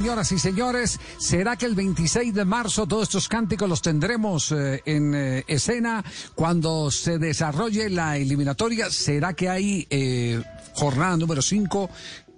[0.00, 4.80] Señoras y señores, ¿será que el 26 de marzo todos estos cánticos los tendremos eh,
[4.84, 6.04] en eh, escena
[6.36, 8.90] cuando se desarrolle la eliminatoria?
[8.90, 10.40] ¿Será que hay eh,
[10.74, 11.90] jornada número 5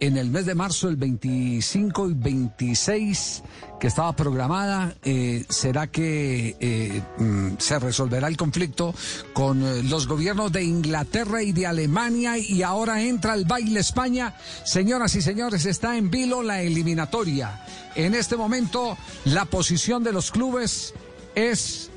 [0.00, 3.42] en el mes de marzo, el 25 y 26
[3.80, 4.94] que estaba programada?
[5.02, 8.94] Eh, ¿Será que eh, mm, se resolverá el conflicto
[9.32, 14.36] con eh, los gobiernos de Inglaterra y de Alemania y ahora entra el baile España?
[14.64, 17.64] Señoras y señores, está en vilo la eliminatoria.
[17.94, 20.94] En este momento, la posición de los clubes
[21.34, 21.90] es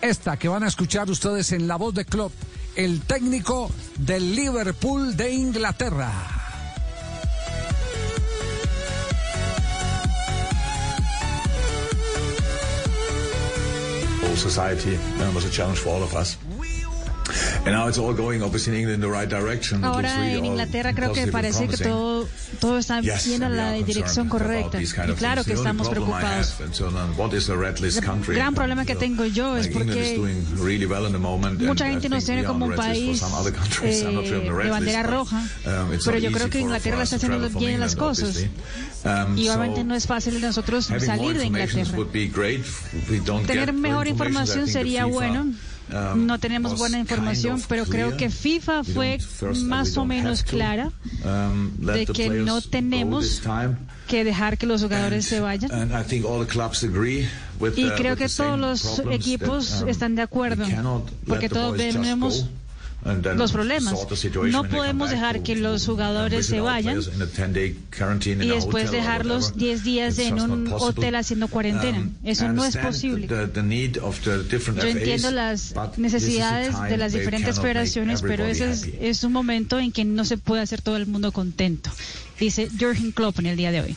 [0.00, 2.32] esta que van a escuchar ustedes en la voz de Klopp,
[2.76, 6.35] el técnico del Liverpool de Inglaterra.
[14.36, 16.36] Society um, was a challenge for all of us.
[19.84, 22.28] Ahora en Inglaterra creo que parece que todo,
[22.60, 24.78] todo está yendo en la dirección correcta.
[24.80, 24.86] Y
[25.16, 26.54] claro que estamos preocupados.
[28.28, 30.16] El gran problema que tengo yo es porque
[31.66, 33.22] mucha gente nos tiene como un país
[33.82, 34.02] eh,
[34.40, 38.36] de bandera roja, um, pero yo creo que Inglaterra está haciendo bien las cosas.
[39.04, 41.84] Um, Y obviamente no es fácil de nosotros salir de Inglaterra.
[43.46, 45.46] Tener mejor información sería bueno.
[45.92, 49.18] Um, No tenemos buena información, pero creo que FIFA fue
[49.64, 50.90] más o menos clara
[51.24, 53.42] um, de que no tenemos
[54.08, 55.70] que dejar que los jugadores se vayan.
[57.76, 60.64] Y the- creo que todos los equipos um, están de acuerdo,
[61.26, 62.44] porque todos boys
[63.04, 63.94] los problemas.
[64.50, 68.54] No podemos dejar que los jugadores se vayan players in a 10-day quarantine in y
[68.54, 69.66] después dejarlos whatever.
[69.66, 71.98] 10 días en un hotel haciendo cuarentena.
[71.98, 73.26] Um, Eso no es posible.
[73.28, 79.92] Yo entiendo las necesidades de las diferentes federaciones, pero ese es, es un momento en
[79.92, 81.90] que no se puede hacer todo el mundo contento,
[82.38, 83.96] dice Jürgen Klopp en el día de hoy.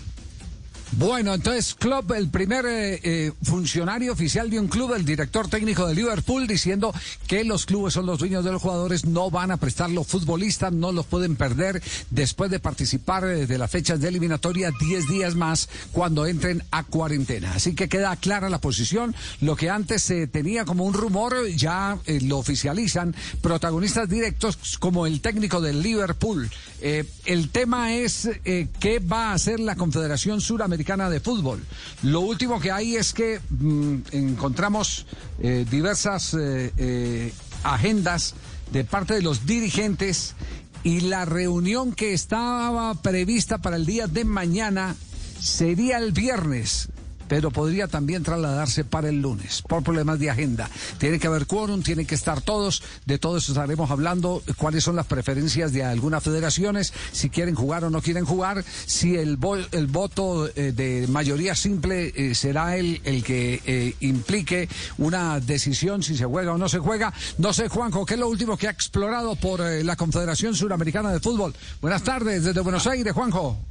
[0.94, 5.86] Bueno, entonces Klopp, el primer eh, eh, funcionario oficial de un club, el director técnico
[5.86, 6.94] de Liverpool, diciendo
[7.28, 10.74] que los clubes son los dueños de los jugadores, no van a prestar los futbolistas,
[10.74, 15.36] no los pueden perder después de participar eh, de las fechas de eliminatoria 10 días
[15.36, 17.54] más cuando entren a cuarentena.
[17.54, 19.16] Así que queda clara la posición.
[19.42, 25.06] Lo que antes se tenía como un rumor, ya eh, lo oficializan protagonistas directos como
[25.06, 26.50] el técnico del Liverpool.
[26.82, 31.62] El tema es qué va a hacer la Confederación Suramericana de Fútbol.
[32.04, 35.06] Lo último que hay es que mm, encontramos
[35.42, 38.34] eh, diversas eh, eh, agendas
[38.72, 40.36] de parte de los dirigentes
[40.84, 44.96] y la reunión que estaba prevista para el día de mañana
[45.42, 46.90] sería el viernes
[47.30, 50.70] pero podría también trasladarse para el lunes por problemas de agenda.
[50.98, 54.98] Tiene que haber quórum, tienen que estar todos, de todo eso estaremos hablando, cuáles son
[54.98, 59.38] las preferencias de algunas federaciones, si quieren jugar o no quieren jugar, si el,
[59.72, 64.68] el voto eh, de mayoría simple eh, será el, que eh, implique
[64.98, 67.14] una decisión si se juega o no se juega.
[67.38, 71.20] No sé, Juanjo, ¿qué es lo último que ha explorado por la Confederación Suramericana de
[71.20, 71.54] Fútbol?
[71.80, 73.69] Buenas tardes desde Buenos Aires, Juanjo.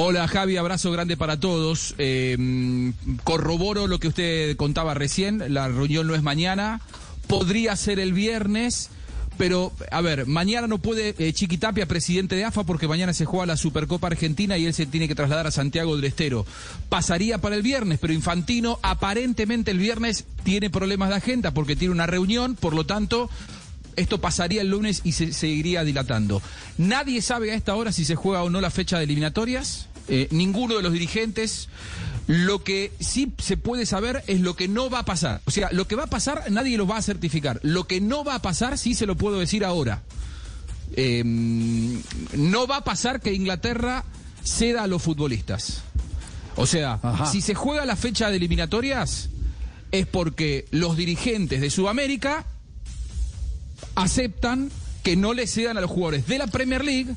[0.00, 1.96] Hola Javi, abrazo grande para todos.
[1.98, 2.92] Eh,
[3.24, 6.80] corroboro lo que usted contaba recién, la reunión no es mañana,
[7.26, 8.90] podría ser el viernes,
[9.38, 13.46] pero a ver, mañana no puede eh, Chiquitapia, presidente de AFA, porque mañana se juega
[13.46, 16.46] la Supercopa Argentina y él se tiene que trasladar a Santiago del Estero.
[16.88, 21.92] Pasaría para el viernes, pero Infantino aparentemente el viernes tiene problemas de agenda porque tiene
[21.92, 23.28] una reunión, por lo tanto
[23.98, 26.40] esto pasaría el lunes y se seguiría dilatando.
[26.78, 30.28] Nadie sabe a esta hora si se juega o no la fecha de eliminatorias, eh,
[30.30, 31.68] ninguno de los dirigentes.
[32.26, 35.40] Lo que sí se puede saber es lo que no va a pasar.
[35.46, 37.58] O sea, lo que va a pasar nadie lo va a certificar.
[37.62, 40.02] Lo que no va a pasar sí se lo puedo decir ahora.
[40.94, 44.04] Eh, no va a pasar que Inglaterra
[44.44, 45.82] ceda a los futbolistas.
[46.56, 47.26] O sea, Ajá.
[47.26, 49.30] si se juega la fecha de eliminatorias
[49.90, 52.44] es porque los dirigentes de Sudamérica
[54.02, 54.70] aceptan
[55.02, 57.14] que no le cedan a los jugadores de la Premier League.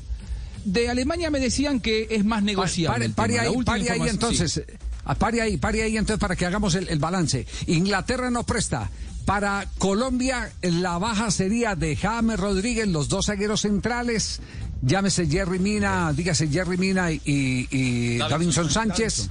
[0.64, 3.08] De Alemania me decían que es más negociable.
[3.10, 4.52] Pare, ahí, pare entonces.
[4.52, 4.60] sí.
[5.04, 7.46] ah, Pare ahí, pare ahí entonces para que hagamos el, el balance.
[7.66, 8.90] Inglaterra no presta.
[9.24, 14.40] Para Colombia la baja sería de James Rodríguez, los dos zagueros centrales.
[14.82, 19.28] Llámese Jerry Mina, dígase Jerry Mina y, y- y Davinson Sánchez.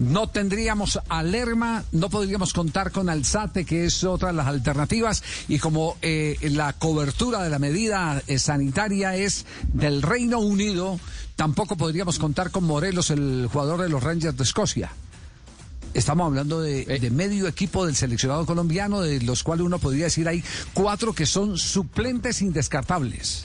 [0.00, 5.22] No tendríamos a Lerma, no podríamos contar con Alzate, que es otra de las alternativas.
[5.46, 10.98] Y como eh, la cobertura de la medida eh, sanitaria es del Reino Unido,
[11.36, 14.90] tampoco podríamos contar con Morelos, el jugador de los Rangers de Escocia.
[15.92, 20.26] Estamos hablando de, de medio equipo del seleccionado colombiano, de los cuales uno podría decir
[20.26, 20.42] hay
[20.72, 23.44] cuatro que son suplentes indescartables.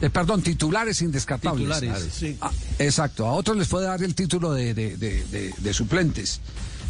[0.00, 1.80] Eh, perdón, titulares indescartables.
[1.80, 2.36] Titulares, sí.
[2.40, 6.40] Ah, exacto, a otros les puede dar el título de, de- de- de- de suplentes.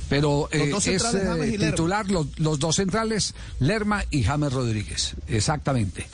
[0.08, 5.14] Pero eh, Los dos es eh, titular los, los dos centrales, Lerma y James Rodríguez.
[5.26, 6.06] Exactamente.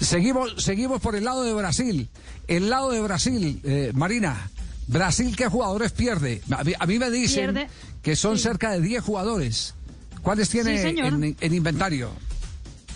[0.00, 2.08] Seguimos, seguimos por el lado de Brasil.
[2.48, 4.50] El lado de Brasil, eh, Marina.
[4.86, 6.42] Brasil, ¿qué jugadores pierde?
[6.50, 7.68] A mí, a mí me dicen Pierde-
[8.02, 8.44] que son sí.
[8.44, 9.74] cerca de 10 jugadores.
[10.22, 12.10] ¿Cuáles tiene Sí, en, en inventario?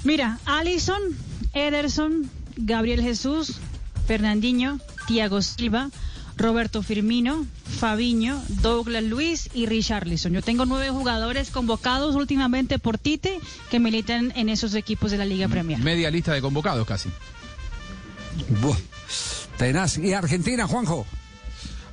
[0.05, 1.01] Mira, Allison,
[1.53, 3.55] Ederson, Gabriel Jesús,
[4.07, 5.91] Fernandinho, Thiago Silva,
[6.37, 7.47] Roberto Firmino,
[7.79, 10.33] Fabiño, Douglas Luis y Richarlison.
[10.33, 13.39] Yo tengo nueve jugadores convocados últimamente por Tite
[13.71, 15.79] que militan en esos equipos de la Liga Premier.
[15.79, 17.09] Media lista de convocados casi.
[18.61, 18.77] Buah,
[19.57, 19.99] tenaz.
[19.99, 21.07] ¿Y Argentina, Juanjo?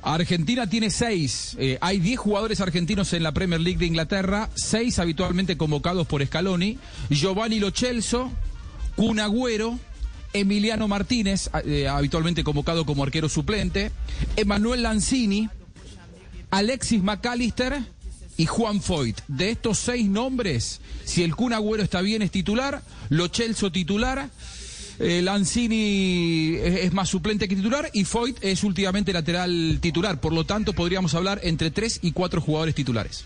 [0.02, 1.56] Argentina tiene seis.
[1.58, 6.24] Eh, hay diez jugadores argentinos en la Premier League de Inglaterra, seis habitualmente convocados por
[6.24, 6.78] Scaloni.
[7.10, 8.30] Giovanni Lo Celso,
[8.94, 9.78] Kun Agüero,
[10.32, 13.90] Emiliano Martínez, eh, habitualmente convocado como arquero suplente,
[14.36, 15.48] Emanuel Lanzini,
[16.50, 17.82] Alexis McAllister
[18.36, 19.20] y Juan Foyt.
[19.28, 24.28] De estos seis nombres, si el Kun Agüero está bien es titular, Lo Celso titular,
[24.98, 30.20] eh, Lanzini es, es más suplente que titular y Foyt es últimamente lateral titular.
[30.20, 33.24] Por lo tanto, podríamos hablar entre tres y cuatro jugadores titulares.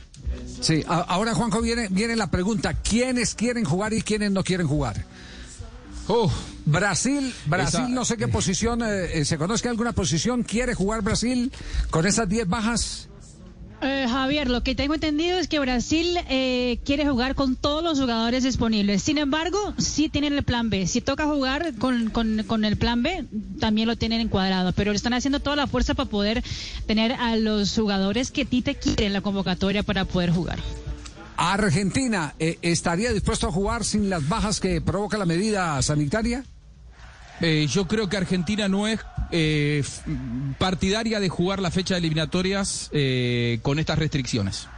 [0.61, 5.05] Sí, ahora Juanjo viene, viene la pregunta, ¿quiénes quieren jugar y quiénes no quieren jugar?
[6.67, 10.43] Brasil, Brasil Esa- no sé qué posición, eh, eh, ¿se conoce alguna posición?
[10.43, 11.51] ¿Quiere jugar Brasil
[11.91, 13.07] con esas 10 bajas?
[13.83, 17.99] Eh, Javier, lo que tengo entendido es que Brasil eh, quiere jugar con todos los
[17.99, 19.03] jugadores disponibles.
[19.03, 20.87] Sin embargo, sí tienen el plan B.
[20.87, 23.25] Si toca jugar con, con- con el plan B,
[23.59, 24.73] también lo tienen encuadrado.
[24.73, 26.45] Pero están haciendo toda la fuerza para poder
[26.87, 30.59] tener a los jugadores que Tite quiere en la convocatoria para poder jugar.
[31.41, 36.45] ¿Argentina eh, estaría dispuesto a jugar sin las bajas que provoca la medida sanitaria?
[37.41, 39.01] Eh, yo creo que Argentina no es
[39.31, 39.83] eh,
[40.59, 44.69] partidaria de jugar la fecha de eliminatorias eh, con estas restricciones.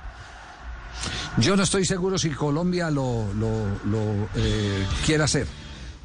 [1.38, 5.49] Yo no estoy seguro si Colombia lo, lo, lo, eh, quiere hacer.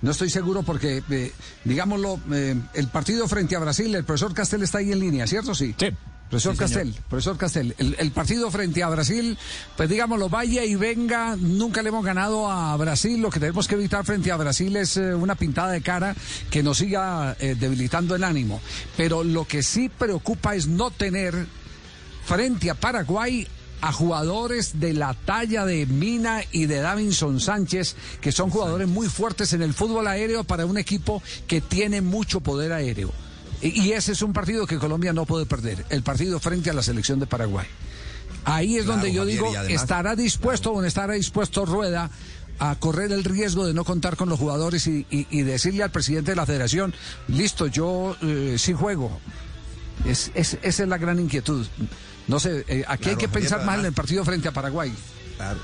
[0.01, 1.33] No estoy seguro porque, eh,
[1.65, 5.53] digámoslo, eh, el partido frente a Brasil, el profesor Castel está ahí en línea, ¿cierto?
[5.53, 5.75] Sí.
[5.77, 5.89] Sí.
[6.29, 6.59] Profesor Sí.
[6.59, 9.37] Castel, profesor Castel, el, el partido frente a Brasil,
[9.77, 13.75] pues digámoslo, vaya y venga, nunca le hemos ganado a Brasil, lo que tenemos que
[13.75, 16.15] evitar frente a Brasil es eh, una pintada de cara
[16.51, 18.59] que nos siga eh, debilitando el ánimo.
[18.97, 21.45] Pero lo que sí preocupa es no tener
[22.25, 23.47] frente a Paraguay
[23.79, 29.07] a jugadores de la talla de Mina y de Davinson Sánchez, que son jugadores muy
[29.07, 33.11] fuertes en el fútbol aéreo para un equipo que tiene mucho poder aéreo.
[33.61, 36.83] Y ese es un partido que Colombia no puede perder, el partido frente a la
[36.83, 37.65] selección de Paraguay.
[38.45, 42.09] Ahí es Claro, donde yo Javier, digo, además- ¿estará dispuesto o no estará dispuesto Rueda
[42.59, 45.91] a correr el riesgo de no contar con los jugadores y, y- y decirle al
[45.91, 46.93] presidente de la federación,
[47.27, 49.19] listo, yo eh, sí juego?
[50.05, 51.65] Es, es- esa es la gran inquietud.
[52.27, 54.51] No sé, eh, aquí hay Claro, que Javier, pensar más en el partido frente a
[54.51, 54.93] Paraguay.
[55.37, 55.59] Claro.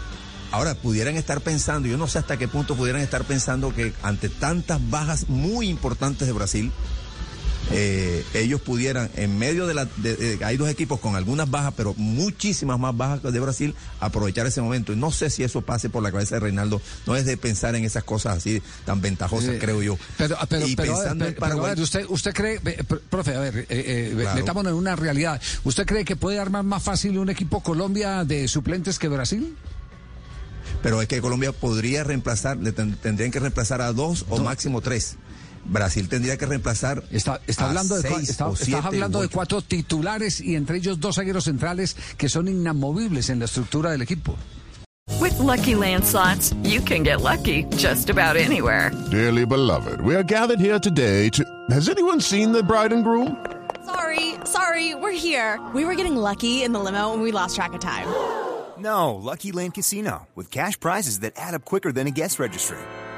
[0.51, 4.29] Ahora, pudieran estar pensando, yo no sé hasta qué punto pudieran estar pensando que ante
[4.29, 6.71] tantas bajas muy importantes de Brasil,
[7.71, 9.85] eh, ellos pudieran, en medio de la...
[9.97, 14.45] de- de- hay dos equipos con algunas bajas, pero muchísimas más bajas de Brasil, aprovechar
[14.45, 14.93] ese momento.
[14.93, 16.81] Y no sé si eso pase por la cabeza de Reinaldo.
[17.07, 19.97] No es de pensar en esas cosas así tan ventajosas, Eh, creo yo.
[20.17, 21.75] Pero, pero, y pero, a pensando en pero, pero, a Paraguay...
[21.75, 24.35] ver, usted, usted cree, pr- profe, a ver, eh, eh, Claro.
[24.35, 25.41] metámonos en una realidad.
[25.63, 29.55] ¿Usted cree que puede armar más fácil un equipo Colombia de suplentes que Brasil?
[30.81, 34.81] Pero es que Colombia podría reemplazar, le ten- tendrían que reemplazar a dos o máximo
[34.81, 35.15] tres.
[35.65, 37.03] Brasil tendría que reemplazar.
[37.11, 40.77] Está, está a hablando de, está- o estás siete hablando de cuatro titulares y entre
[40.77, 44.35] ellos dos zagueros centrales que son inamovibles en la estructura del equipo.
[45.19, 48.91] With Lucky Land slots, you can get lucky just about anywhere.
[49.11, 51.43] Dearly beloved, we are gathered here today to.
[51.69, 53.35] Has anyone seen the bride and groom?
[53.85, 55.59] Sorry, sorry, we're here.
[55.73, 58.07] We were getting lucky in the limo and we lost track of time.
[58.79, 62.77] No, Lucky Land Casino, with cash prizes that add up quicker than a guest registry.